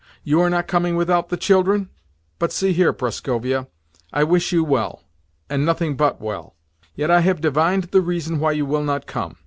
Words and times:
You 0.23 0.41
are 0.41 0.49
not 0.49 0.67
coming 0.67 0.95
without 0.95 1.29
the 1.29 1.37
children? 1.37 1.91
But 2.39 2.51
see 2.51 2.73
here, 2.73 2.91
Prascovia. 2.91 3.67
I 4.11 4.23
wish 4.23 4.51
you 4.51 4.63
well, 4.63 5.03
and 5.47 5.63
nothing 5.63 5.95
but 5.95 6.19
well: 6.19 6.55
yet 6.95 7.11
I 7.11 7.19
have 7.21 7.39
divined 7.39 7.83
the 7.83 8.01
reason 8.01 8.39
why 8.39 8.53
you 8.53 8.65
will 8.65 8.83
not 8.83 9.05
come. 9.05 9.37